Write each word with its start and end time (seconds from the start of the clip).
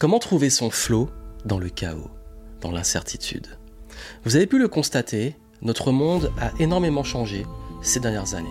Comment 0.00 0.18
trouver 0.18 0.48
son 0.48 0.70
flow 0.70 1.10
dans 1.44 1.58
le 1.58 1.68
chaos, 1.68 2.10
dans 2.62 2.70
l'incertitude? 2.70 3.58
Vous 4.24 4.34
avez 4.34 4.46
pu 4.46 4.58
le 4.58 4.66
constater, 4.66 5.36
notre 5.60 5.92
monde 5.92 6.32
a 6.40 6.52
énormément 6.58 7.04
changé 7.04 7.44
ces 7.82 8.00
dernières 8.00 8.34
années 8.34 8.48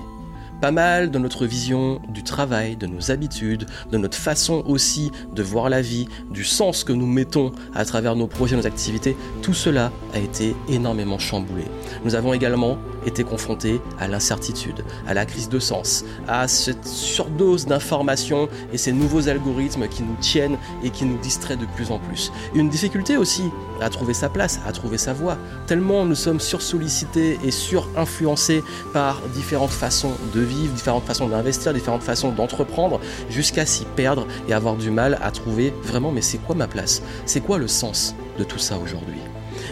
pas 0.62 0.72
mal 0.72 1.12
de 1.12 1.20
notre 1.20 1.46
vision 1.46 2.02
du 2.10 2.24
travail, 2.24 2.76
de 2.76 2.88
nos 2.88 3.12
habitudes, 3.12 3.66
de 3.92 3.98
notre 3.98 4.18
façon 4.18 4.64
aussi 4.68 5.12
de 5.34 5.44
voir 5.44 5.70
la 5.70 5.82
vie, 5.82 6.08
du 6.32 6.44
sens 6.44 6.84
que 6.84 6.92
nous 6.92 7.08
mettons 7.08 7.52
à 7.74 7.86
travers 7.86 8.16
nos 8.16 8.28
projets, 8.28 8.56
nos 8.56 8.68
activités, 8.68 9.16
tout 9.42 9.54
cela 9.54 9.92
a 10.14 10.20
été 10.20 10.56
énormément 10.68 11.20
chamboulé. 11.20 11.64
Nous 12.04 12.16
avons 12.16 12.34
également 12.34 12.78
été 13.06 13.24
confrontés 13.24 13.82
à 14.00 14.08
l'incertitude, 14.08 14.84
à 15.08 15.14
la 15.14 15.26
crise 15.26 15.50
de 15.50 15.60
sens, 15.60 16.04
à 16.28 16.48
cette 16.48 16.86
surdose 16.86 17.66
d'informations 17.66 18.50
et 18.74 18.78
ces 18.78 18.92
nouveaux 18.92 19.30
algorithmes 19.30 19.88
qui 19.88 20.04
nous 20.04 20.18
tiennent 20.20 20.58
et 20.84 20.90
qui 20.90 21.06
nous 21.06 21.18
distraient 21.18 21.56
de 21.56 21.66
plus 21.66 21.92
en 21.92 22.00
plus. 22.00 22.32
Une 22.54 22.70
difficulté 22.70 23.18
aussi 23.18 23.44
à 23.82 23.90
trouver 23.90 24.14
sa 24.14 24.30
place, 24.30 24.60
à 24.68 24.72
trouver 24.72 24.98
sa 24.98 25.14
voie, 25.14 25.38
tellement 25.68 26.06
nous 26.06 26.16
sommes 26.16 26.40
sursollicités 26.40 27.40
et 27.44 27.52
surinfluencés 27.52 28.64
par 28.94 29.22
différentes 29.34 29.70
façons 29.72 30.12
de 30.34 30.42
différentes 30.54 31.06
façons 31.06 31.28
d'investir, 31.28 31.74
différentes 31.74 32.04
façons 32.04 32.32
d'entreprendre, 32.32 33.00
jusqu'à 33.30 33.66
s'y 33.66 33.86
perdre 33.86 34.28
et 34.48 34.54
avoir 34.54 34.76
du 34.76 34.92
mal 34.92 35.18
à 35.22 35.32
trouver 35.32 35.74
vraiment 35.84 36.12
mais 36.12 36.22
c'est 36.22 36.38
quoi 36.38 36.56
ma 36.56 36.68
place? 36.68 37.02
C'est 37.26 37.42
quoi 37.42 37.58
le 37.58 37.68
sens 37.68 38.16
de 38.38 38.44
tout 38.44 38.60
ça 38.60 38.78
aujourd'hui? 38.78 39.20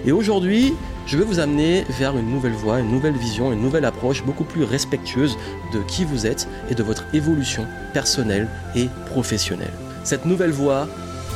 Et 0.05 0.11
aujourd'hui, 0.11 0.73
je 1.05 1.17
vais 1.17 1.23
vous 1.23 1.39
amener 1.39 1.85
vers 1.89 2.17
une 2.17 2.29
nouvelle 2.29 2.53
voie, 2.53 2.79
une 2.79 2.91
nouvelle 2.91 3.15
vision, 3.15 3.51
une 3.51 3.61
nouvelle 3.61 3.85
approche 3.85 4.23
beaucoup 4.23 4.43
plus 4.43 4.63
respectueuse 4.63 5.37
de 5.73 5.79
qui 5.83 6.03
vous 6.05 6.25
êtes 6.25 6.47
et 6.69 6.75
de 6.75 6.83
votre 6.83 7.05
évolution 7.13 7.65
personnelle 7.93 8.47
et 8.75 8.87
professionnelle. 9.07 9.73
Cette 10.03 10.25
nouvelle 10.25 10.51
voie, 10.51 10.87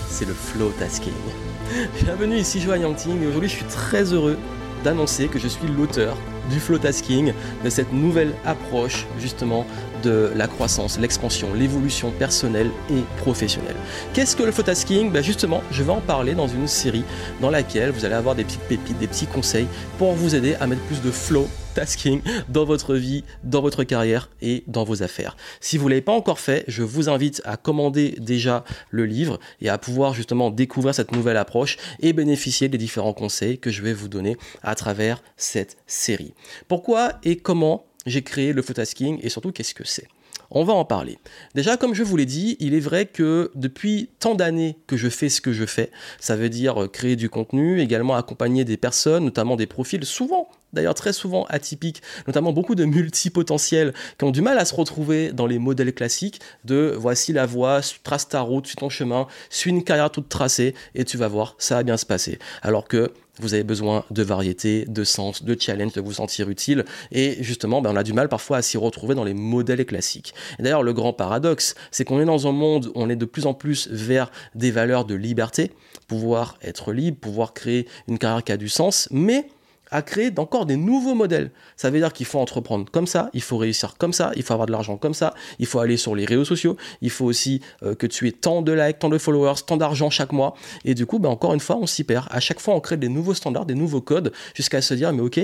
c'est 0.09 0.25
le 0.25 0.33
flow 0.33 0.71
tasking. 0.77 1.13
Bienvenue 2.03 2.37
ici 2.37 2.59
Joa 2.59 2.77
Yangting 2.77 3.23
et 3.23 3.27
aujourd'hui 3.27 3.49
je 3.49 3.55
suis 3.55 3.65
très 3.65 4.13
heureux 4.13 4.37
d'annoncer 4.83 5.27
que 5.27 5.39
je 5.39 5.47
suis 5.47 5.67
l'auteur 5.67 6.17
du 6.49 6.59
flow 6.59 6.77
tasking, 6.77 7.33
de 7.63 7.69
cette 7.69 7.91
nouvelle 7.93 8.33
approche 8.45 9.05
justement 9.19 9.65
de 10.01 10.31
la 10.35 10.47
croissance, 10.47 10.99
l'expansion, 10.99 11.53
l'évolution 11.53 12.11
personnelle 12.11 12.71
et 12.89 13.01
professionnelle. 13.17 13.75
Qu'est-ce 14.13 14.35
que 14.35 14.43
le 14.43 14.51
flow 14.51 14.63
tasking 14.63 15.11
ben 15.11 15.23
Justement, 15.23 15.61
je 15.71 15.83
vais 15.83 15.91
en 15.91 16.01
parler 16.01 16.33
dans 16.33 16.47
une 16.47 16.67
série 16.67 17.03
dans 17.41 17.49
laquelle 17.49 17.91
vous 17.91 18.05
allez 18.05 18.15
avoir 18.15 18.35
des 18.35 18.43
petites 18.43 18.61
pépites, 18.61 18.97
des 18.99 19.07
petits 19.07 19.27
conseils 19.27 19.67
pour 19.97 20.13
vous 20.13 20.35
aider 20.35 20.55
à 20.55 20.67
mettre 20.67 20.81
plus 20.83 21.01
de 21.01 21.11
flow 21.11 21.47
tasking 21.73 22.21
dans 22.49 22.65
votre 22.65 22.95
vie, 22.95 23.23
dans 23.43 23.61
votre 23.61 23.83
carrière 23.83 24.29
et 24.41 24.63
dans 24.67 24.83
vos 24.83 25.03
affaires. 25.03 25.37
Si 25.59 25.77
vous 25.77 25.85
ne 25.85 25.91
l'avez 25.91 26.01
pas 26.01 26.11
encore 26.11 26.39
fait, 26.39 26.63
je 26.67 26.83
vous 26.83 27.09
invite 27.09 27.41
à 27.45 27.57
commander 27.57 28.15
déjà 28.19 28.63
le 28.89 29.05
livre 29.05 29.39
et 29.61 29.69
à 29.69 29.77
pouvoir 29.77 30.13
justement 30.13 30.51
découvrir 30.51 30.93
cette 30.93 31.11
nouvelle 31.11 31.37
approche 31.37 31.77
et 31.99 32.13
bénéficier 32.13 32.69
des 32.69 32.77
différents 32.77 33.13
conseils 33.13 33.57
que 33.57 33.71
je 33.71 33.81
vais 33.81 33.93
vous 33.93 34.07
donner 34.07 34.37
à 34.63 34.75
travers 34.75 35.23
cette 35.37 35.77
série. 35.87 36.33
Pourquoi 36.67 37.13
et 37.23 37.37
comment 37.37 37.85
j'ai 38.05 38.21
créé 38.21 38.53
le 38.53 38.63
tasking 38.63 39.19
et 39.21 39.29
surtout 39.29 39.51
qu'est-ce 39.51 39.73
que 39.73 39.85
c'est? 39.85 40.07
On 40.53 40.63
va 40.65 40.73
en 40.73 40.83
parler. 40.83 41.17
Déjà, 41.55 41.77
comme 41.77 41.93
je 41.93 42.03
vous 42.03 42.17
l'ai 42.17 42.25
dit, 42.25 42.57
il 42.59 42.73
est 42.73 42.81
vrai 42.81 43.05
que 43.05 43.51
depuis 43.55 44.09
tant 44.19 44.35
d'années 44.35 44.77
que 44.85 44.97
je 44.97 45.07
fais 45.07 45.29
ce 45.29 45.39
que 45.39 45.53
je 45.53 45.65
fais, 45.65 45.91
ça 46.19 46.35
veut 46.35 46.49
dire 46.49 46.89
créer 46.91 47.15
du 47.15 47.29
contenu, 47.29 47.79
également 47.79 48.15
accompagner 48.15 48.65
des 48.65 48.75
personnes, 48.75 49.23
notamment 49.23 49.55
des 49.55 49.67
profils 49.67 50.03
souvent 50.05 50.49
d'ailleurs 50.73 50.95
très 50.95 51.13
souvent 51.13 51.45
atypiques, 51.49 52.01
notamment 52.27 52.53
beaucoup 52.53 52.75
de 52.75 52.85
multipotentiels 52.85 53.93
qui 54.17 54.25
ont 54.25 54.31
du 54.31 54.41
mal 54.41 54.57
à 54.57 54.65
se 54.65 54.75
retrouver 54.75 55.31
dans 55.31 55.47
les 55.47 55.59
modèles 55.59 55.93
classiques 55.93 56.39
de 56.65 56.95
voici 56.97 57.33
la 57.33 57.45
voie, 57.45 57.81
trace 58.03 58.27
ta 58.27 58.41
route, 58.41 58.67
suis 58.67 58.75
ton 58.75 58.89
chemin, 58.89 59.27
suis 59.49 59.69
une 59.69 59.83
carrière 59.83 60.11
toute 60.11 60.29
tracée 60.29 60.75
et 60.95 61.05
tu 61.05 61.17
vas 61.17 61.27
voir, 61.27 61.55
ça 61.57 61.75
va 61.75 61.83
bien 61.83 61.97
se 61.97 62.05
passer. 62.05 62.39
Alors 62.61 62.87
que 62.87 63.11
vous 63.39 63.53
avez 63.53 63.63
besoin 63.63 64.05
de 64.11 64.23
variété, 64.23 64.85
de 64.87 65.03
sens, 65.03 65.43
de 65.43 65.57
challenge, 65.59 65.93
de 65.93 66.01
vous 66.01 66.13
sentir 66.13 66.49
utile. 66.49 66.85
Et 67.11 67.37
justement, 67.41 67.81
ben, 67.81 67.91
on 67.91 67.95
a 67.95 68.03
du 68.03 68.13
mal 68.13 68.29
parfois 68.29 68.57
à 68.57 68.61
s'y 68.61 68.77
retrouver 68.77 69.15
dans 69.15 69.23
les 69.23 69.33
modèles 69.33 69.85
classiques. 69.85 70.33
D'ailleurs, 70.59 70.83
le 70.83 70.93
grand 70.93 71.13
paradoxe, 71.13 71.75
c'est 71.91 72.05
qu'on 72.05 72.21
est 72.21 72.25
dans 72.25 72.47
un 72.47 72.51
monde 72.51 72.87
où 72.87 72.91
on 72.95 73.09
est 73.09 73.15
de 73.15 73.25
plus 73.25 73.45
en 73.45 73.53
plus 73.53 73.87
vers 73.89 74.31
des 74.53 74.71
valeurs 74.71 75.05
de 75.05 75.15
liberté, 75.15 75.71
pouvoir 76.07 76.57
être 76.61 76.93
libre, 76.93 77.17
pouvoir 77.19 77.53
créer 77.53 77.87
une 78.07 78.19
carrière 78.19 78.43
qui 78.43 78.51
a 78.51 78.57
du 78.57 78.69
sens, 78.69 79.07
mais 79.11 79.47
à 79.91 80.01
créer 80.01 80.31
encore 80.37 80.65
des 80.65 80.77
nouveaux 80.77 81.13
modèles. 81.13 81.51
Ça 81.75 81.89
veut 81.89 81.99
dire 81.99 82.13
qu'il 82.13 82.25
faut 82.25 82.39
entreprendre 82.39 82.89
comme 82.91 83.07
ça, 83.07 83.29
il 83.33 83.41
faut 83.41 83.57
réussir 83.57 83.95
comme 83.97 84.13
ça, 84.13 84.31
il 84.35 84.43
faut 84.43 84.53
avoir 84.53 84.65
de 84.65 84.71
l'argent 84.71 84.97
comme 84.97 85.13
ça, 85.13 85.33
il 85.59 85.65
faut 85.65 85.79
aller 85.79 85.97
sur 85.97 86.15
les 86.15 86.25
réseaux 86.25 86.45
sociaux, 86.45 86.77
il 87.01 87.09
faut 87.09 87.25
aussi 87.25 87.61
euh, 87.83 87.93
que 87.93 88.07
tu 88.07 88.27
aies 88.27 88.31
tant 88.31 88.61
de 88.61 88.71
likes, 88.71 88.99
tant 88.99 89.09
de 89.09 89.17
followers, 89.17 89.61
tant 89.65 89.77
d'argent 89.77 90.09
chaque 90.09 90.31
mois. 90.31 90.55
Et 90.85 90.95
du 90.95 91.05
coup, 91.05 91.19
ben, 91.19 91.29
encore 91.29 91.53
une 91.53 91.59
fois, 91.59 91.77
on 91.77 91.85
s'y 91.85 92.03
perd. 92.03 92.27
À 92.31 92.39
chaque 92.39 92.59
fois, 92.59 92.73
on 92.73 92.79
crée 92.79 92.97
des 92.97 93.09
nouveaux 93.09 93.33
standards, 93.33 93.65
des 93.65 93.75
nouveaux 93.75 94.01
codes, 94.01 94.31
jusqu'à 94.55 94.81
se 94.81 94.93
dire, 94.93 95.11
mais 95.13 95.21
ok, 95.21 95.39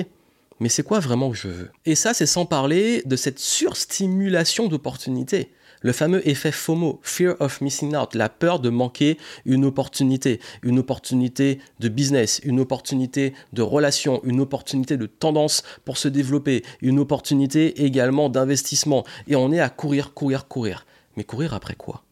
mais 0.60 0.70
c'est 0.70 0.84
quoi 0.84 1.00
vraiment 1.00 1.30
que 1.30 1.38
je 1.38 1.48
veux? 1.48 1.70
Et 1.86 1.96
ça, 1.96 2.14
c'est 2.14 2.26
sans 2.26 2.46
parler 2.46 3.04
de 3.06 3.16
cette 3.16 3.40
surstimulation 3.40 4.68
d'opportunités. 4.68 5.52
Le 5.88 5.94
fameux 5.94 6.28
effet 6.28 6.52
FOMO, 6.52 7.00
Fear 7.02 7.38
of 7.40 7.62
Missing 7.62 7.96
Out, 7.96 8.14
la 8.14 8.28
peur 8.28 8.60
de 8.60 8.70
manquer 8.70 9.18
une 9.46 9.64
opportunité, 9.64 10.42
une 10.62 10.80
opportunité 10.80 11.60
de 11.80 11.88
business, 11.88 12.42
une 12.44 12.60
opportunité 12.60 13.34
de 13.54 13.62
relation, 13.62 14.20
une 14.26 14.42
opportunité 14.42 14.98
de 14.98 15.06
tendance 15.06 15.64
pour 15.86 15.98
se 15.98 16.10
développer, 16.10 16.66
une 16.82 17.00
opportunité 17.00 17.86
également 17.86 18.28
d'investissement. 18.28 19.06
Et 19.30 19.38
on 19.38 19.54
est 19.54 19.62
à 19.62 19.70
courir, 19.70 20.14
courir, 20.14 20.50
courir. 20.50 20.86
Mais 21.16 21.24
courir 21.24 21.54
après 21.54 21.76
quoi? 21.76 22.04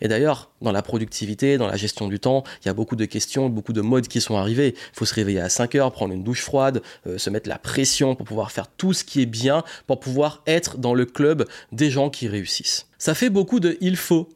Et 0.00 0.08
d'ailleurs, 0.08 0.50
dans 0.60 0.72
la 0.72 0.82
productivité, 0.82 1.58
dans 1.58 1.66
la 1.66 1.76
gestion 1.76 2.08
du 2.08 2.18
temps, 2.18 2.44
il 2.62 2.66
y 2.66 2.68
a 2.68 2.74
beaucoup 2.74 2.96
de 2.96 3.04
questions, 3.04 3.48
beaucoup 3.48 3.72
de 3.72 3.80
modes 3.80 4.08
qui 4.08 4.20
sont 4.20 4.36
arrivés. 4.36 4.74
Il 4.76 4.98
faut 4.98 5.04
se 5.04 5.14
réveiller 5.14 5.40
à 5.40 5.48
5 5.48 5.74
heures, 5.74 5.92
prendre 5.92 6.14
une 6.14 6.24
douche 6.24 6.42
froide, 6.42 6.82
euh, 7.06 7.18
se 7.18 7.30
mettre 7.30 7.48
la 7.48 7.58
pression 7.58 8.14
pour 8.14 8.26
pouvoir 8.26 8.52
faire 8.52 8.68
tout 8.68 8.92
ce 8.92 9.04
qui 9.04 9.22
est 9.22 9.26
bien, 9.26 9.64
pour 9.86 10.00
pouvoir 10.00 10.42
être 10.46 10.78
dans 10.78 10.94
le 10.94 11.04
club 11.04 11.46
des 11.72 11.90
gens 11.90 12.10
qui 12.10 12.28
réussissent. 12.28 12.86
Ça 12.98 13.14
fait 13.14 13.30
beaucoup 13.30 13.60
de 13.60 13.76
il 13.80 13.96
faut. 13.96 14.28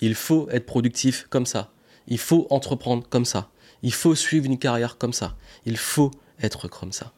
Il 0.00 0.14
faut 0.14 0.48
être 0.50 0.66
productif 0.66 1.26
comme 1.30 1.46
ça. 1.46 1.70
Il 2.08 2.18
faut 2.18 2.46
entreprendre 2.50 3.06
comme 3.08 3.24
ça. 3.24 3.50
Il 3.82 3.92
faut 3.92 4.14
suivre 4.14 4.46
une 4.46 4.58
carrière 4.58 4.98
comme 4.98 5.12
ça. 5.12 5.36
Il 5.66 5.76
faut 5.76 6.10
être 6.42 6.68
comme 6.68 6.92
ça. 6.92 7.12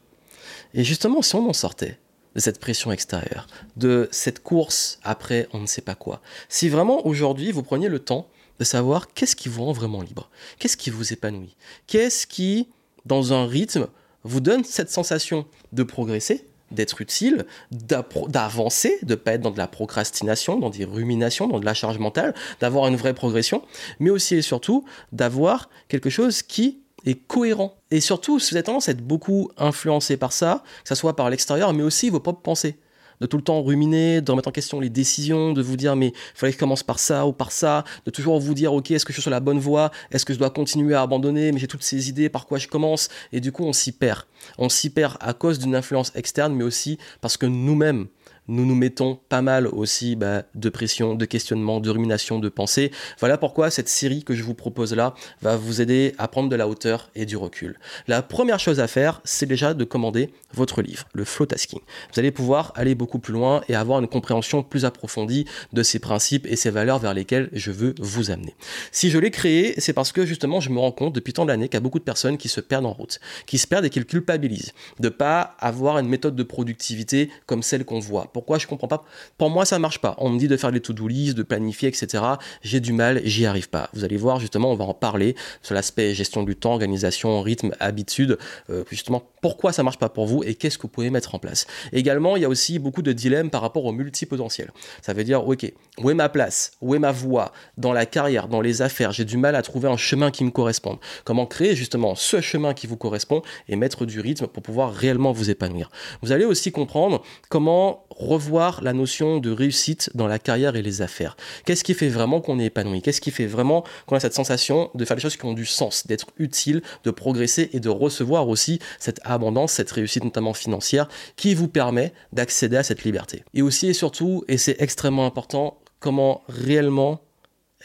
Et 0.73 0.83
justement, 0.83 1.21
si 1.21 1.35
on 1.35 1.47
en 1.47 1.53
sortait, 1.53 1.99
de 2.35 2.39
cette 2.39 2.59
pression 2.59 2.91
extérieure, 2.91 3.47
de 3.77 4.09
cette 4.11 4.41
course 4.41 4.99
après 5.03 5.47
on 5.53 5.59
ne 5.59 5.67
sait 5.67 5.81
pas 5.81 5.95
quoi. 5.95 6.21
Si 6.49 6.69
vraiment 6.69 7.05
aujourd'hui 7.05 7.51
vous 7.51 7.63
preniez 7.63 7.89
le 7.89 7.99
temps 7.99 8.27
de 8.59 8.63
savoir 8.63 9.13
qu'est-ce 9.13 9.35
qui 9.35 9.49
vous 9.49 9.65
rend 9.65 9.73
vraiment 9.73 10.01
libre, 10.01 10.29
qu'est-ce 10.59 10.77
qui 10.77 10.89
vous 10.89 11.13
épanouit, 11.13 11.55
qu'est-ce 11.87 12.27
qui, 12.27 12.69
dans 13.05 13.33
un 13.33 13.47
rythme, 13.47 13.87
vous 14.23 14.39
donne 14.39 14.63
cette 14.63 14.89
sensation 14.89 15.45
de 15.73 15.83
progresser, 15.83 16.45
d'être 16.71 17.01
utile, 17.01 17.45
d'avancer, 17.71 18.97
de 19.03 19.11
ne 19.11 19.15
pas 19.15 19.33
être 19.33 19.41
dans 19.41 19.51
de 19.51 19.57
la 19.57 19.67
procrastination, 19.67 20.57
dans 20.57 20.69
des 20.69 20.85
ruminations, 20.85 21.47
dans 21.47 21.59
de 21.59 21.65
la 21.65 21.73
charge 21.73 21.99
mentale, 21.99 22.33
d'avoir 22.59 22.87
une 22.87 22.95
vraie 22.95 23.13
progression, 23.13 23.63
mais 23.99 24.09
aussi 24.09 24.35
et 24.35 24.41
surtout 24.41 24.85
d'avoir 25.11 25.69
quelque 25.87 26.09
chose 26.09 26.41
qui 26.41 26.79
est 27.05 27.15
cohérent. 27.15 27.75
Et 27.91 28.01
surtout, 28.01 28.39
si 28.39 28.51
vous 28.51 28.57
avez 28.57 28.63
tendance 28.63 28.89
à 28.89 28.91
être 28.91 29.05
beaucoup 29.05 29.49
influencé 29.57 30.17
par 30.17 30.31
ça, 30.31 30.63
que 30.83 30.89
ce 30.89 30.95
soit 30.95 31.15
par 31.15 31.29
l'extérieur, 31.29 31.73
mais 31.73 31.83
aussi 31.83 32.09
vos 32.09 32.19
propres 32.19 32.41
pensées. 32.41 32.77
De 33.21 33.27
tout 33.27 33.37
le 33.37 33.43
temps 33.43 33.61
ruminer, 33.61 34.21
de 34.21 34.31
remettre 34.31 34.49
en 34.49 34.51
question 34.51 34.79
les 34.79 34.89
décisions, 34.89 35.53
de 35.53 35.61
vous 35.61 35.77
dire 35.77 35.95
mais 35.95 36.07
il 36.07 36.13
fallait 36.33 36.51
que 36.51 36.57
je 36.57 36.59
commence 36.59 36.83
par 36.83 36.99
ça 36.99 37.25
ou 37.25 37.31
par 37.31 37.51
ça, 37.51 37.85
de 38.05 38.11
toujours 38.11 38.39
vous 38.39 38.53
dire 38.53 38.73
ok 38.73 38.91
est-ce 38.91 39.05
que 39.05 39.13
je 39.13 39.17
suis 39.17 39.21
sur 39.21 39.31
la 39.31 39.39
bonne 39.39 39.59
voie, 39.59 39.91
est-ce 40.11 40.25
que 40.25 40.33
je 40.33 40.39
dois 40.39 40.49
continuer 40.49 40.95
à 40.95 41.03
abandonner, 41.03 41.51
mais 41.51 41.59
j'ai 41.59 41.67
toutes 41.67 41.83
ces 41.83 42.09
idées, 42.09 42.27
par 42.27 42.47
quoi 42.47 42.57
je 42.57 42.67
commence, 42.67 43.09
et 43.31 43.39
du 43.39 43.51
coup 43.51 43.63
on 43.63 43.71
s'y 43.71 43.91
perd. 43.91 44.23
On 44.57 44.67
s'y 44.67 44.89
perd 44.89 45.15
à 45.21 45.33
cause 45.33 45.59
d'une 45.59 45.75
influence 45.75 46.11
externe, 46.15 46.53
mais 46.53 46.63
aussi 46.63 46.97
parce 47.21 47.37
que 47.37 47.45
nous-mêmes, 47.45 48.07
nous 48.47 48.65
nous 48.65 48.75
mettons 48.75 49.19
pas 49.29 49.41
mal 49.41 49.67
aussi 49.67 50.15
bah, 50.15 50.43
de 50.55 50.69
pression, 50.69 51.15
de 51.15 51.25
questionnement, 51.25 51.79
de 51.79 51.89
rumination, 51.89 52.39
de 52.39 52.49
pensée. 52.49 52.91
Voilà 53.19 53.37
pourquoi 53.37 53.69
cette 53.69 53.89
série 53.89 54.23
que 54.23 54.35
je 54.35 54.43
vous 54.43 54.53
propose 54.53 54.93
là 54.93 55.13
va 55.41 55.55
vous 55.55 55.81
aider 55.81 56.13
à 56.17 56.27
prendre 56.27 56.49
de 56.49 56.55
la 56.55 56.67
hauteur 56.67 57.09
et 57.15 57.25
du 57.25 57.37
recul. 57.37 57.79
La 58.07 58.21
première 58.21 58.59
chose 58.59 58.79
à 58.79 58.87
faire, 58.87 59.21
c'est 59.23 59.45
déjà 59.45 59.73
de 59.73 59.83
commander 59.83 60.29
votre 60.53 60.81
livre, 60.81 61.05
le 61.13 61.25
Flow 61.25 61.45
Tasking. 61.45 61.79
Vous 62.13 62.19
allez 62.19 62.31
pouvoir 62.31 62.73
aller 62.75 62.95
beaucoup 62.95 63.19
plus 63.19 63.33
loin 63.33 63.63
et 63.69 63.75
avoir 63.75 63.99
une 63.99 64.07
compréhension 64.07 64.63
plus 64.63 64.85
approfondie 64.85 65.45
de 65.71 65.83
ces 65.83 65.99
principes 65.99 66.45
et 66.45 66.55
ces 66.55 66.69
valeurs 66.69 66.99
vers 66.99 67.13
lesquelles 67.13 67.49
je 67.53 67.71
veux 67.71 67.95
vous 67.99 68.31
amener. 68.31 68.55
Si 68.91 69.09
je 69.09 69.17
l'ai 69.17 69.31
créé, 69.31 69.73
c'est 69.77 69.93
parce 69.93 70.11
que 70.11 70.25
justement 70.25 70.59
je 70.59 70.69
me 70.69 70.79
rends 70.79 70.91
compte 70.91 71.13
depuis 71.13 71.33
tant 71.33 71.45
d'années 71.45 71.67
qu'il 71.67 71.75
y 71.75 71.77
a 71.77 71.81
beaucoup 71.81 71.99
de 71.99 72.03
personnes 72.03 72.37
qui 72.37 72.49
se 72.49 72.61
perdent 72.61 72.85
en 72.85 72.93
route, 72.93 73.19
qui 73.45 73.57
se 73.57 73.67
perdent 73.67 73.85
et 73.85 73.89
qui 73.89 74.03
culpabilisent 74.03 74.73
de 74.99 75.09
pas 75.09 75.55
avoir 75.59 75.97
une 75.97 76.07
méthode 76.07 76.35
de 76.35 76.43
productivité 76.43 77.29
comme 77.45 77.63
celle 77.63 77.85
qu'on 77.85 77.99
voit 77.99 78.31
Pourquoi 78.33 78.57
je 78.57 78.67
comprends 78.67 78.87
pas 78.87 79.03
Pour 79.37 79.49
moi, 79.49 79.65
ça 79.65 79.79
marche 79.79 79.99
pas. 79.99 80.15
On 80.17 80.29
me 80.29 80.39
dit 80.39 80.47
de 80.47 80.57
faire 80.57 80.71
des 80.71 80.81
to-do 80.81 81.07
list, 81.07 81.37
de 81.37 81.43
planifier, 81.43 81.89
etc. 81.89 82.23
J'ai 82.61 82.79
du 82.79 82.93
mal, 82.93 83.21
j'y 83.23 83.45
arrive 83.45 83.69
pas. 83.69 83.89
Vous 83.93 84.03
allez 84.03 84.17
voir, 84.17 84.39
justement, 84.39 84.71
on 84.71 84.75
va 84.75 84.85
en 84.85 84.93
parler 84.93 85.35
sur 85.61 85.75
l'aspect 85.75 86.13
gestion 86.13 86.43
du 86.43 86.55
temps, 86.55 86.73
organisation, 86.73 87.41
rythme, 87.41 87.73
habitude. 87.79 88.37
Euh, 88.69 88.83
justement, 88.89 89.23
pourquoi 89.41 89.71
ça 89.71 89.83
marche 89.83 89.99
pas 89.99 90.09
pour 90.09 90.25
vous 90.25 90.43
et 90.43 90.55
qu'est-ce 90.55 90.77
que 90.77 90.83
vous 90.83 90.87
pouvez 90.87 91.09
mettre 91.09 91.35
en 91.35 91.39
place? 91.39 91.67
Également, 91.91 92.35
il 92.35 92.41
y 92.41 92.45
a 92.45 92.49
aussi 92.49 92.79
beaucoup 92.79 93.01
de 93.01 93.11
dilemmes 93.11 93.49
par 93.49 93.61
rapport 93.61 93.85
au 93.85 93.91
multipotentiel. 93.91 94.71
Ça 95.01 95.13
veut 95.13 95.23
dire, 95.23 95.47
ok, 95.47 95.71
où 96.01 96.09
est 96.09 96.13
ma 96.13 96.29
place? 96.29 96.71
Où 96.81 96.95
est 96.95 96.99
ma 96.99 97.11
voie 97.11 97.51
dans 97.77 97.93
la 97.93 98.05
carrière, 98.05 98.47
dans 98.47 98.61
les 98.61 98.81
affaires? 98.81 99.11
J'ai 99.11 99.25
du 99.25 99.37
mal 99.37 99.55
à 99.55 99.61
trouver 99.61 99.89
un 99.89 99.97
chemin 99.97 100.31
qui 100.31 100.43
me 100.43 100.51
corresponde. 100.51 100.97
Comment 101.25 101.45
créer 101.45 101.75
justement 101.75 102.15
ce 102.15 102.41
chemin 102.41 102.73
qui 102.73 102.87
vous 102.87 102.97
correspond 102.97 103.41
et 103.67 103.75
mettre 103.75 104.05
du 104.05 104.19
rythme 104.19 104.47
pour 104.47 104.63
pouvoir 104.63 104.93
réellement 104.93 105.31
vous 105.31 105.49
épanouir? 105.49 105.91
Vous 106.21 106.31
allez 106.31 106.45
aussi 106.45 106.71
comprendre 106.71 107.21
comment 107.49 108.05
revoir 108.27 108.83
la 108.83 108.93
notion 108.93 109.39
de 109.39 109.51
réussite 109.51 110.09
dans 110.15 110.27
la 110.27 110.39
carrière 110.39 110.75
et 110.75 110.81
les 110.81 111.01
affaires. 111.01 111.35
Qu'est-ce 111.65 111.83
qui 111.83 111.93
fait 111.93 112.09
vraiment 112.09 112.41
qu'on 112.41 112.59
est 112.59 112.65
épanoui? 112.65 113.01
Qu'est-ce 113.01 113.21
qui 113.21 113.31
fait 113.31 113.45
vraiment 113.45 113.83
qu'on 114.05 114.15
a 114.15 114.19
cette 114.19 114.33
sensation 114.33 114.89
de 114.95 115.05
faire 115.05 115.15
des 115.15 115.21
choses 115.21 115.37
qui 115.37 115.45
ont 115.45 115.53
du 115.53 115.65
sens, 115.65 116.07
d'être 116.07 116.27
utile, 116.37 116.81
de 117.03 117.11
progresser 117.11 117.69
et 117.73 117.79
de 117.79 117.89
recevoir 117.89 118.47
aussi 118.47 118.79
cette 118.99 119.19
abondance, 119.23 119.73
cette 119.73 119.91
réussite 119.91 120.23
notamment 120.23 120.53
financière 120.53 121.07
qui 121.35 121.53
vous 121.55 121.67
permet 121.67 122.13
d'accéder 122.31 122.77
à 122.77 122.83
cette 122.83 123.03
liberté? 123.03 123.43
Et 123.53 123.61
aussi 123.61 123.87
et 123.87 123.93
surtout, 123.93 124.43
et 124.47 124.57
c'est 124.57 124.81
extrêmement 124.81 125.25
important, 125.25 125.79
comment 125.99 126.41
réellement 126.47 127.21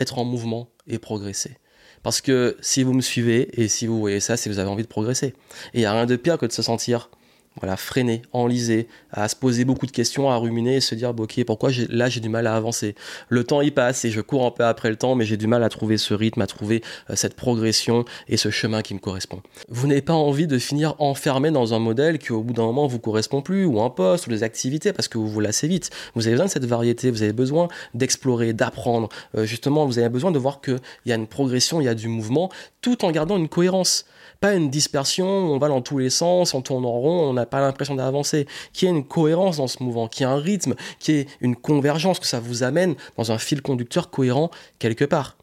être 0.00 0.19
en 0.19 0.25
mouvement 0.25 0.69
et 0.87 0.99
progresser. 0.99 1.56
Parce 2.02 2.20
que 2.20 2.56
si 2.61 2.82
vous 2.82 2.93
me 2.93 3.00
suivez 3.00 3.61
et 3.61 3.69
si 3.69 3.87
vous 3.87 3.99
voyez 3.99 4.20
ça, 4.20 4.37
c'est 4.37 4.49
que 4.49 4.55
vous 4.55 4.61
avez 4.61 4.70
envie 4.70 4.82
de 4.82 4.88
progresser. 4.88 5.34
Et 5.75 5.79
il 5.79 5.81
n'y 5.81 5.87
a 5.87 5.93
rien 5.93 6.06
de 6.06 6.17
pire 6.17 6.38
que 6.38 6.46
de 6.46 6.52
se 6.52 6.62
sentir 6.62 7.11
voilà, 7.60 7.76
freiner, 7.76 8.22
enliser, 8.32 8.88
à 9.10 9.28
se 9.28 9.37
poser 9.37 9.64
beaucoup 9.64 9.87
de 9.87 9.93
questions, 9.93 10.31
à 10.31 10.37
ruminer 10.37 10.76
et 10.76 10.81
se 10.81 10.94
dire 10.94 11.12
ok 11.16 11.44
pourquoi 11.44 11.70
là 11.88 12.08
j'ai 12.08 12.20
du 12.20 12.28
mal 12.28 12.46
à 12.46 12.55
avancer? 12.55 12.94
Le 13.28 13.44
temps 13.44 13.60
y 13.60 13.70
passe 13.70 14.05
et 14.05 14.10
je 14.10 14.20
cours 14.20 14.44
un 14.44 14.50
peu 14.50 14.64
après 14.64 14.90
le 14.90 14.96
temps, 14.96 15.14
mais 15.14 15.25
j'ai 15.25 15.37
du 15.37 15.46
mal 15.46 15.62
à 15.62 15.69
trouver 15.69 15.99
ce 15.99 16.14
rythme, 16.14 16.40
à 16.40 16.46
trouver 16.46 16.82
euh, 17.10 17.16
cette 17.16 17.34
progression 17.34 18.05
et 18.28 18.37
ce 18.37 18.50
chemin 18.50 18.82
qui 18.82 18.94
me 18.94 18.99
correspond. 18.99 19.43
Vous 19.69 19.87
n'avez 19.87 20.02
pas 20.02 20.14
envie 20.14 20.46
de 20.46 20.58
finir 20.58 20.94
enfermé 20.99 21.50
dans 21.50 21.75
un 21.75 21.78
modèle 21.78 22.19
qui 22.19 22.32
au 22.32 22.43
bout 22.43 22.55
d'un 22.55 22.64
moment 22.64 22.87
vous 22.87 22.99
correspond 22.99 23.43
plus, 23.43 23.64
ou 23.64 23.81
un 23.81 23.90
poste, 23.90 24.26
ou 24.26 24.31
des 24.31 24.43
activités, 24.43 24.93
parce 24.93 25.08
que 25.08 25.19
vous 25.19 25.28
vous 25.28 25.40
lassez 25.40 25.69
vite. 25.69 25.90
Vous 26.14 26.26
avez 26.26 26.32
besoin 26.32 26.46
de 26.46 26.50
cette 26.50 26.66
variété, 26.66 27.10
vous 27.10 27.22
avez 27.22 27.32
besoin 27.32 27.69
d'explorer, 27.94 28.52
d'apprendre. 28.52 29.08
Euh, 29.37 29.44
justement, 29.44 29.87
vous 29.87 29.99
avez 29.99 30.08
besoin 30.08 30.31
de 30.31 30.38
voir 30.38 30.60
qu'il 30.60 30.78
y 31.06 31.12
a 31.12 31.14
une 31.14 31.26
progression, 31.26 31.81
il 31.81 31.84
y 31.84 31.88
a 31.88 31.94
du 31.94 32.08
mouvement, 32.08 32.50
tout 32.81 33.05
en 33.05 33.10
gardant 33.10 33.37
une 33.37 33.49
cohérence 33.49 34.05
pas 34.40 34.55
une 34.55 34.70
dispersion, 34.70 35.26
on 35.26 35.58
va 35.58 35.69
dans 35.69 35.81
tous 35.81 35.99
les 35.99 36.10
sens, 36.10 36.55
on 36.55 36.62
tourne 36.62 36.84
en 36.84 36.93
rond, 36.93 37.28
on 37.28 37.32
n'a 37.32 37.46
pas 37.48 37.60
l'impression 37.60 37.94
d'avancer, 37.94 38.46
qu'il 38.72 38.88
y 38.88 38.90
ait 38.90 38.94
une 38.94 39.06
cohérence 39.06 39.56
dans 39.56 39.66
ce 39.66 39.82
mouvement, 39.82 40.08
qu'il 40.08 40.26
y 40.26 40.28
ait 40.28 40.32
un 40.32 40.36
rythme, 40.36 40.74
qu'il 40.98 41.14
y 41.14 41.18
ait 41.20 41.26
une 41.40 41.56
convergence, 41.56 42.18
que 42.20 42.26
ça 42.26 42.40
vous 42.40 42.62
amène 42.62 42.94
dans 43.16 43.32
un 43.32 43.38
fil 43.38 43.62
conducteur 43.62 44.10
cohérent 44.10 44.50
quelque 44.78 45.04
part. 45.04 45.36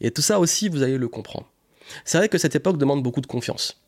Et 0.00 0.10
tout 0.10 0.22
ça 0.22 0.40
aussi, 0.40 0.68
vous 0.68 0.82
allez 0.82 0.98
le 0.98 1.08
comprendre. 1.08 1.46
C'est 2.04 2.18
vrai 2.18 2.28
que 2.28 2.38
cette 2.38 2.54
époque 2.54 2.78
demande 2.78 3.02
beaucoup 3.02 3.20
de 3.20 3.26
confiance 3.26 3.80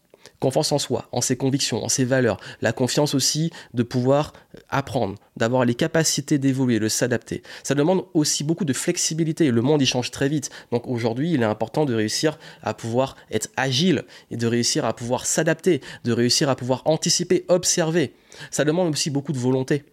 confiance 0.42 0.72
en 0.72 0.78
soi, 0.78 1.08
en 1.12 1.20
ses 1.20 1.36
convictions, 1.36 1.84
en 1.84 1.88
ses 1.88 2.04
valeurs, 2.04 2.40
la 2.62 2.72
confiance 2.72 3.14
aussi 3.14 3.52
de 3.74 3.84
pouvoir 3.84 4.32
apprendre, 4.70 5.14
d'avoir 5.36 5.64
les 5.64 5.76
capacités 5.76 6.36
d'évoluer, 6.36 6.80
de 6.80 6.88
s'adapter. 6.88 7.44
Ça 7.62 7.76
demande 7.76 8.04
aussi 8.12 8.42
beaucoup 8.42 8.64
de 8.64 8.72
flexibilité. 8.72 9.52
Le 9.52 9.62
monde 9.62 9.80
y 9.80 9.86
change 9.86 10.10
très 10.10 10.28
vite. 10.28 10.50
Donc 10.72 10.88
aujourd'hui, 10.88 11.30
il 11.30 11.42
est 11.42 11.44
important 11.44 11.84
de 11.84 11.94
réussir 11.94 12.40
à 12.64 12.74
pouvoir 12.74 13.14
être 13.30 13.50
agile 13.56 14.02
et 14.32 14.36
de 14.36 14.48
réussir 14.48 14.84
à 14.84 14.96
pouvoir 14.96 15.26
s'adapter, 15.26 15.80
de 16.02 16.12
réussir 16.12 16.48
à 16.48 16.56
pouvoir 16.56 16.82
anticiper, 16.86 17.44
observer. 17.46 18.12
Ça 18.50 18.64
demande 18.64 18.90
aussi 18.90 19.10
beaucoup 19.10 19.32
de 19.32 19.38
volonté, 19.38 19.84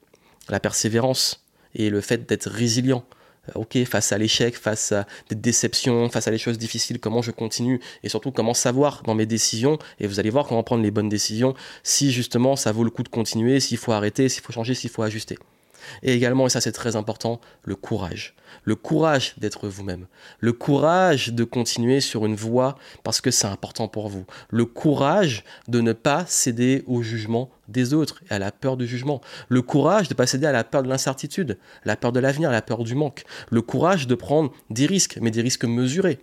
la 0.49 0.59
persévérance 0.59 1.45
et 1.75 1.91
le 1.91 2.01
fait 2.01 2.27
d'être 2.27 2.49
résilient. 2.49 3.05
Euh, 3.55 3.59
ok, 3.59 3.83
face 3.85 4.11
à 4.11 4.17
l'échec, 4.17 4.55
face 4.55 4.91
à 4.91 5.05
des 5.29 5.35
déceptions, 5.35 6.09
face 6.09 6.27
à 6.27 6.31
des 6.31 6.37
choses 6.37 6.57
difficiles, 6.57 6.99
comment 6.99 7.21
je 7.21 7.31
continue 7.31 7.79
et 8.03 8.09
surtout 8.09 8.31
comment 8.31 8.53
savoir 8.53 9.03
dans 9.03 9.15
mes 9.15 9.25
décisions, 9.25 9.77
et 9.99 10.07
vous 10.07 10.19
allez 10.19 10.29
voir 10.29 10.47
comment 10.47 10.63
prendre 10.63 10.83
les 10.83 10.91
bonnes 10.91 11.09
décisions, 11.09 11.53
si 11.83 12.11
justement 12.11 12.55
ça 12.55 12.71
vaut 12.71 12.83
le 12.83 12.89
coup 12.89 13.03
de 13.03 13.09
continuer, 13.09 13.59
s'il 13.59 13.77
faut 13.77 13.91
arrêter, 13.91 14.29
s'il 14.29 14.43
faut 14.43 14.53
changer, 14.53 14.73
s'il 14.73 14.89
faut 14.89 15.03
ajuster. 15.03 15.37
Et 16.03 16.13
également, 16.13 16.47
et 16.47 16.49
ça 16.49 16.61
c'est 16.61 16.71
très 16.71 16.95
important, 16.95 17.39
le 17.63 17.75
courage. 17.75 18.35
Le 18.63 18.75
courage 18.75 19.35
d'être 19.37 19.67
vous-même. 19.67 20.07
Le 20.39 20.53
courage 20.53 21.29
de 21.29 21.43
continuer 21.43 21.99
sur 21.99 22.25
une 22.25 22.35
voie 22.35 22.77
parce 23.03 23.21
que 23.21 23.31
c'est 23.31 23.47
important 23.47 23.87
pour 23.87 24.09
vous. 24.09 24.25
Le 24.49 24.65
courage 24.65 25.43
de 25.67 25.81
ne 25.81 25.93
pas 25.93 26.25
céder 26.27 26.83
au 26.87 27.01
jugement 27.01 27.49
des 27.67 27.93
autres 27.93 28.21
et 28.29 28.33
à 28.33 28.39
la 28.39 28.51
peur 28.51 28.77
du 28.77 28.87
jugement. 28.87 29.21
Le 29.47 29.61
courage 29.61 30.07
de 30.07 30.13
ne 30.13 30.17
pas 30.17 30.27
céder 30.27 30.47
à 30.47 30.51
la 30.51 30.63
peur 30.63 30.83
de 30.83 30.89
l'incertitude, 30.89 31.57
la 31.85 31.95
peur 31.95 32.11
de 32.11 32.19
l'avenir, 32.19 32.51
la 32.51 32.61
peur 32.61 32.83
du 32.83 32.95
manque. 32.95 33.23
Le 33.49 33.61
courage 33.61 34.07
de 34.07 34.15
prendre 34.15 34.51
des 34.69 34.85
risques, 34.85 35.19
mais 35.21 35.31
des 35.31 35.41
risques 35.41 35.65
mesurés. 35.65 36.19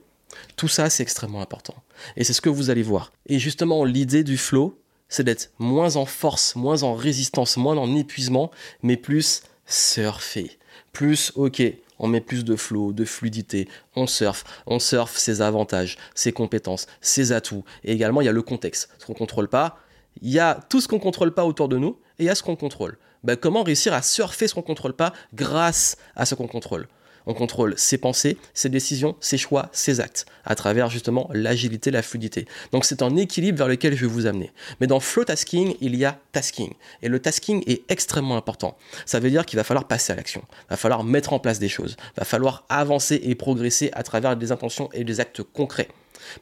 Tout 0.57 0.69
ça, 0.69 0.91
c'est 0.91 1.03
extrêmement 1.03 1.41
important. 1.41 1.75
Et 2.17 2.25
c'est 2.25 2.33
ce 2.33 2.41
que 2.41 2.49
vous 2.49 2.71
allez 2.71 2.83
voir. 2.83 3.13
Et 3.27 3.39
justement, 3.39 3.85
l'idée 3.85 4.25
du 4.25 4.37
flow, 4.37 4.79
c'est 5.09 5.25
d'être 5.25 5.53
moins 5.59 5.97
en 5.97 6.07
force, 6.07 6.57
moins 6.57 6.83
en 6.83 6.95
résistance, 6.95 7.57
moins 7.57 7.77
en 7.77 7.95
épuisement, 7.95 8.51
mais 8.83 8.97
plus 8.97 9.43
surfer. 9.67 10.59
Plus, 10.93 11.33
ok, 11.35 11.63
on 11.99 12.09
met 12.09 12.21
plus 12.21 12.45
de 12.45 12.57
flow, 12.57 12.93
de 12.93 13.05
fluidité, 13.05 13.69
on 13.95 14.07
surfe, 14.07 14.45
on 14.67 14.79
surfe 14.79 15.17
ses 15.17 15.41
avantages, 15.43 15.97
ses 16.15 16.33
compétences, 16.33 16.87
ses 17.01 17.33
atouts. 17.33 17.65
Et 17.85 17.93
également, 17.93 18.21
il 18.21 18.25
y 18.25 18.29
a 18.29 18.33
le 18.33 18.43
contexte. 18.43 18.91
Ce 18.99 19.07
qu'on 19.07 19.13
ne 19.13 19.19
contrôle 19.19 19.49
pas, 19.49 19.79
il 20.23 20.31
y 20.31 20.39
a 20.39 20.61
tout 20.69 20.81
ce 20.81 20.89
qu'on 20.89 20.97
ne 20.97 21.03
contrôle 21.03 21.35
pas 21.35 21.45
autour 21.45 21.69
de 21.69 21.79
nous 21.79 21.99
et 22.19 22.25
il 22.25 22.27
y 22.27 22.31
a 22.31 22.35
ce 22.35 22.43
qu'on 22.43 22.57
contrôle. 22.57 22.99
Ben, 23.25 23.37
comment 23.37 23.63
réussir 23.63 23.93
à 23.93 24.03
surfer 24.03 24.49
ce 24.49 24.55
qu'on 24.55 24.61
ne 24.61 24.67
contrôle 24.67 24.95
pas 24.95 25.13
grâce 25.35 25.97
à 26.15 26.27
ce 26.27 26.35
qu'on 26.35 26.47
contrôle? 26.47 26.87
On 27.27 27.35
contrôle 27.35 27.75
ses 27.77 27.99
pensées, 27.99 28.39
ses 28.55 28.69
décisions, 28.69 29.17
ses 29.21 29.39
choix, 29.39 29.69
ses 29.73 30.01
actes, 30.01 30.27
à 30.45 30.55
travers 30.55 30.91
justement 30.91 31.29
l'agilité, 31.33 31.91
la 31.91 32.03
fluidité. 32.03 32.47
Donc 32.73 32.85
c'est 32.85 33.03
un 33.03 33.17
équilibre 33.17 33.59
vers 33.59 33.69
lequel 33.69 33.95
je 33.95 34.07
vais 34.07 34.13
vous 34.13 34.27
amener. 34.27 34.53
Mais 34.81 34.87
dans 34.87 35.01
flow 35.01 35.25
tasking, 35.25 35.75
il 35.81 35.97
y 35.97 36.05
a 36.05 36.19
tasking. 36.33 36.73
Et 37.03 37.09
le 37.09 37.19
tasking 37.19 37.63
est 37.67 37.83
extrêmement 37.91 38.37
important. 38.37 38.77
Ça 39.05 39.21
veut 39.21 39.31
dire 39.31 39.45
qu'il 39.45 39.57
va 39.57 39.65
falloir 39.65 39.87
passer 39.87 40.13
à 40.13 40.17
l'action. 40.17 40.43
Il 40.51 40.71
va 40.71 40.77
falloir 40.77 41.05
mettre 41.05 41.33
en 41.33 41.39
place 41.39 41.59
des 41.59 41.69
choses. 41.69 41.97
Il 42.17 42.21
va 42.21 42.25
falloir 42.25 42.65
avancer 42.69 43.21
et 43.23 43.35
progresser 43.35 43.91
à 43.93 44.03
travers 44.03 44.37
des 44.37 44.53
intentions 44.53 44.89
et 44.93 45.05
des 45.05 45.21
actes 45.21 45.43
concrets. 45.43 45.89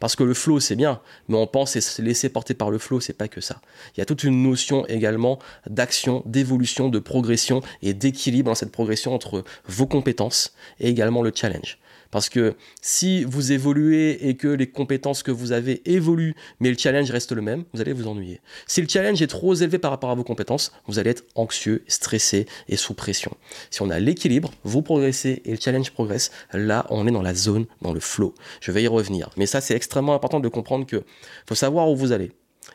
Parce 0.00 0.16
que 0.16 0.22
le 0.22 0.34
flow, 0.34 0.60
c'est 0.60 0.76
bien, 0.76 1.00
mais 1.28 1.36
on 1.36 1.46
pense 1.46 1.76
et 1.76 1.80
se 1.80 2.02
laisser 2.02 2.28
porter 2.28 2.54
par 2.54 2.70
le 2.70 2.78
flow, 2.78 3.00
c'est 3.00 3.12
pas 3.12 3.28
que 3.28 3.40
ça. 3.40 3.60
Il 3.94 4.00
y 4.00 4.02
a 4.02 4.06
toute 4.06 4.24
une 4.24 4.42
notion 4.42 4.86
également 4.86 5.38
d'action, 5.68 6.22
d'évolution, 6.26 6.88
de 6.88 6.98
progression 6.98 7.62
et 7.82 7.94
d'équilibre 7.94 8.50
dans 8.50 8.54
cette 8.54 8.72
progression 8.72 9.14
entre 9.14 9.44
vos 9.66 9.86
compétences 9.86 10.54
et 10.80 10.88
également 10.88 11.22
le 11.22 11.32
challenge. 11.34 11.78
Parce 12.14 12.28
que 12.28 12.54
si 12.80 13.24
vous 13.24 13.50
évoluez 13.50 14.28
et 14.28 14.36
que 14.36 14.46
les 14.46 14.68
compétences 14.68 15.24
que 15.24 15.32
vous 15.32 15.50
avez 15.50 15.82
évoluent, 15.84 16.36
mais 16.60 16.70
le 16.70 16.78
challenge 16.78 17.10
reste 17.10 17.32
le 17.32 17.42
même, 17.42 17.64
vous 17.72 17.80
allez 17.80 17.92
vous 17.92 18.06
ennuyer. 18.06 18.40
Si 18.68 18.80
le 18.80 18.86
challenge 18.88 19.20
est 19.20 19.26
trop 19.26 19.52
élevé 19.52 19.78
par 19.78 19.90
rapport 19.90 20.10
à 20.10 20.14
vos 20.14 20.22
compétences, 20.22 20.70
vous 20.86 21.00
allez 21.00 21.10
être 21.10 21.24
anxieux, 21.34 21.82
stressé 21.88 22.46
et 22.68 22.76
sous 22.76 22.94
pression. 22.94 23.32
Si 23.70 23.82
on 23.82 23.90
a 23.90 23.98
l'équilibre, 23.98 24.52
vous 24.62 24.80
progressez 24.80 25.42
et 25.44 25.50
le 25.50 25.58
challenge 25.60 25.90
progresse, 25.90 26.30
là 26.52 26.86
on 26.88 27.04
est 27.08 27.10
dans 27.10 27.20
la 27.20 27.34
zone, 27.34 27.66
dans 27.82 27.92
le 27.92 27.98
flow. 27.98 28.32
Je 28.60 28.70
vais 28.70 28.84
y 28.84 28.86
revenir. 28.86 29.30
Mais 29.36 29.46
ça 29.46 29.60
c'est 29.60 29.74
extrêmement 29.74 30.14
important 30.14 30.38
de 30.38 30.46
comprendre 30.46 30.86
que 30.86 31.02
faut 31.48 31.56
savoir 31.56 31.90
où 31.90 31.96
vous 31.96 32.12
allez. 32.12 32.30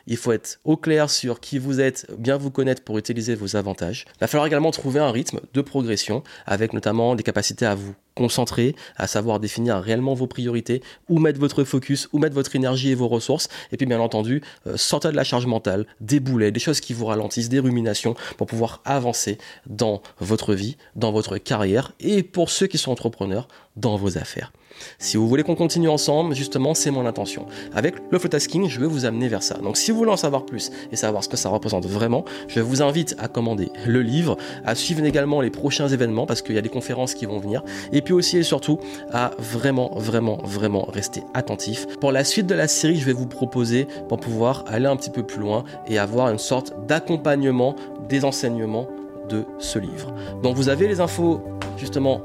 Il 0.06 0.18
faut 0.18 0.32
être 0.32 0.60
au 0.64 0.76
clair 0.76 1.08
sur 1.08 1.40
qui 1.40 1.58
vous 1.58 1.80
êtes, 1.80 2.06
bien 2.18 2.36
vous 2.36 2.50
connaître 2.50 2.82
pour 2.82 2.98
utiliser 2.98 3.34
vos 3.34 3.56
avantages. 3.56 4.04
Il 4.16 4.20
va 4.20 4.26
falloir 4.26 4.46
également 4.46 4.70
trouver 4.70 5.00
un 5.00 5.10
rythme 5.10 5.40
de 5.54 5.60
progression 5.62 6.22
avec 6.46 6.74
notamment 6.74 7.14
des 7.14 7.22
capacités 7.22 7.64
à 7.64 7.74
vous 7.74 7.94
concentrer, 8.20 8.76
à 8.96 9.06
savoir 9.06 9.40
définir 9.40 9.78
réellement 9.78 10.12
vos 10.12 10.26
priorités, 10.26 10.82
où 11.08 11.18
mettre 11.18 11.40
votre 11.40 11.64
focus, 11.64 12.06
où 12.12 12.18
mettre 12.18 12.34
votre 12.34 12.54
énergie 12.54 12.90
et 12.90 12.94
vos 12.94 13.08
ressources. 13.08 13.48
Et 13.72 13.78
puis 13.78 13.86
bien 13.86 13.98
entendu, 13.98 14.42
euh, 14.66 14.76
sortir 14.76 15.10
de 15.10 15.16
la 15.16 15.24
charge 15.24 15.46
mentale, 15.46 15.86
des 16.02 16.20
boulets, 16.20 16.52
des 16.52 16.60
choses 16.60 16.80
qui 16.80 16.92
vous 16.92 17.06
ralentissent, 17.06 17.48
des 17.48 17.60
ruminations 17.60 18.14
pour 18.36 18.46
pouvoir 18.46 18.82
avancer 18.84 19.38
dans 19.66 20.02
votre 20.18 20.52
vie, 20.52 20.76
dans 20.96 21.12
votre 21.12 21.38
carrière 21.38 21.92
et 21.98 22.22
pour 22.22 22.50
ceux 22.50 22.66
qui 22.66 22.76
sont 22.76 22.92
entrepreneurs, 22.92 23.48
dans 23.76 23.96
vos 23.96 24.18
affaires. 24.18 24.52
Si 24.98 25.16
vous 25.16 25.28
voulez 25.28 25.42
qu'on 25.42 25.54
continue 25.54 25.88
ensemble, 25.88 26.34
justement, 26.34 26.74
c'est 26.74 26.90
mon 26.90 27.06
intention. 27.06 27.46
Avec 27.74 27.96
le 28.10 28.18
flow 28.18 28.28
tasking, 28.28 28.68
je 28.68 28.80
vais 28.80 28.86
vous 28.86 29.04
amener 29.04 29.28
vers 29.28 29.42
ça. 29.42 29.54
Donc 29.58 29.76
si 29.76 29.90
vous 29.90 29.98
voulez 29.98 30.10
en 30.10 30.16
savoir 30.16 30.44
plus 30.44 30.70
et 30.92 30.96
savoir 30.96 31.24
ce 31.24 31.28
que 31.28 31.36
ça 31.36 31.48
représente 31.48 31.86
vraiment, 31.86 32.24
je 32.48 32.60
vous 32.60 32.82
invite 32.82 33.16
à 33.18 33.28
commander 33.28 33.70
le 33.86 34.02
livre, 34.02 34.36
à 34.64 34.74
suivre 34.74 35.04
également 35.04 35.40
les 35.40 35.50
prochains 35.50 35.88
événements 35.88 36.26
parce 36.26 36.42
qu'il 36.42 36.54
y 36.54 36.58
a 36.58 36.62
des 36.62 36.68
conférences 36.68 37.14
qui 37.14 37.26
vont 37.26 37.38
venir, 37.38 37.62
et 37.92 38.02
puis 38.02 38.14
aussi 38.14 38.38
et 38.38 38.42
surtout 38.42 38.78
à 39.12 39.32
vraiment, 39.38 39.92
vraiment, 39.96 40.38
vraiment 40.44 40.84
rester 40.84 41.22
attentif. 41.34 41.86
Pour 41.98 42.12
la 42.12 42.24
suite 42.24 42.46
de 42.46 42.54
la 42.54 42.68
série, 42.68 42.96
je 42.96 43.06
vais 43.06 43.12
vous 43.12 43.26
proposer 43.26 43.86
pour 44.08 44.18
pouvoir 44.18 44.64
aller 44.68 44.86
un 44.86 44.96
petit 44.96 45.10
peu 45.10 45.22
plus 45.22 45.40
loin 45.40 45.64
et 45.86 45.98
avoir 45.98 46.28
une 46.30 46.38
sorte 46.38 46.74
d'accompagnement 46.86 47.74
des 48.08 48.24
enseignements 48.24 48.88
de 49.28 49.44
ce 49.58 49.78
livre. 49.78 50.12
Donc 50.42 50.56
vous 50.56 50.68
avez 50.68 50.88
les 50.88 51.00
infos 51.00 51.40
justement 51.76 52.20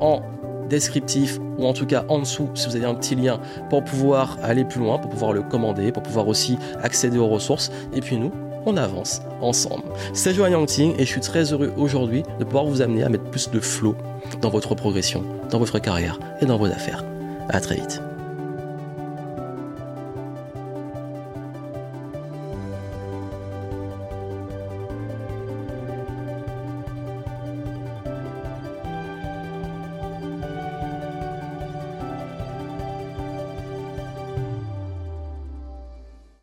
en 0.00 0.22
descriptif 0.70 1.38
ou 1.58 1.66
en 1.66 1.74
tout 1.74 1.84
cas 1.84 2.04
en 2.08 2.20
dessous 2.20 2.48
si 2.54 2.66
vous 2.66 2.76
avez 2.76 2.86
un 2.86 2.94
petit 2.94 3.14
lien 3.14 3.40
pour 3.68 3.84
pouvoir 3.84 4.38
aller 4.42 4.64
plus 4.64 4.80
loin, 4.80 4.98
pour 4.98 5.10
pouvoir 5.10 5.34
le 5.34 5.42
commander, 5.42 5.92
pour 5.92 6.02
pouvoir 6.02 6.28
aussi 6.28 6.56
accéder 6.82 7.18
aux 7.18 7.28
ressources. 7.28 7.70
Et 7.92 8.00
puis 8.00 8.16
nous, 8.16 8.32
on 8.64 8.76
avance 8.76 9.20
ensemble. 9.40 9.84
C'est 10.12 10.34
Joanne 10.34 10.52
Yangting 10.52 10.94
et 10.96 11.00
je 11.00 11.10
suis 11.10 11.20
très 11.20 11.52
heureux 11.52 11.72
aujourd'hui 11.76 12.22
de 12.38 12.44
pouvoir 12.44 12.64
vous 12.64 12.80
amener 12.82 13.02
à 13.02 13.08
mettre 13.08 13.24
plus 13.24 13.50
de 13.50 13.60
flow 13.60 13.94
dans 14.40 14.50
votre 14.50 14.74
progression, 14.74 15.24
dans 15.50 15.58
votre 15.58 15.78
carrière 15.78 16.18
et 16.40 16.46
dans 16.46 16.56
vos 16.56 16.66
affaires. 16.66 17.04
À 17.48 17.60
très 17.60 17.76
vite. 17.76 18.09